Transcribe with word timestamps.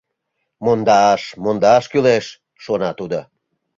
«Мондаш, 0.63 1.21
мондаш 1.43 1.83
кӱлеш!— 1.91 2.25
шона 2.63 2.91
тудо. 2.99 3.19